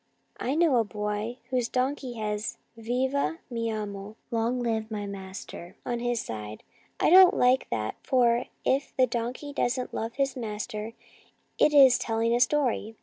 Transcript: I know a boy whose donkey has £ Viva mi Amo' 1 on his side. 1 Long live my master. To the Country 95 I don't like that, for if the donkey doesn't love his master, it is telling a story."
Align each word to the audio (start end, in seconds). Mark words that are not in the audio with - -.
I 0.39 0.55
know 0.55 0.77
a 0.77 0.83
boy 0.83 1.37
whose 1.51 1.69
donkey 1.69 2.13
has 2.13 2.57
£ 2.79 2.83
Viva 2.83 3.37
mi 3.51 3.69
Amo' 3.69 4.15
1 4.31 4.57
on 4.89 4.89
his 4.89 4.89
side. 4.89 4.89
1 4.89 4.89
Long 4.89 4.89
live 4.89 4.89
my 4.89 5.05
master. 5.05 5.57
To 5.57 5.75
the 5.83 5.89
Country 5.91 6.05
95 6.07 6.59
I 7.01 7.09
don't 7.11 7.35
like 7.37 7.69
that, 7.69 7.95
for 8.01 8.45
if 8.65 8.97
the 8.97 9.05
donkey 9.05 9.53
doesn't 9.53 9.93
love 9.93 10.13
his 10.15 10.35
master, 10.35 10.93
it 11.59 11.71
is 11.71 11.99
telling 11.99 12.33
a 12.33 12.39
story." 12.39 12.95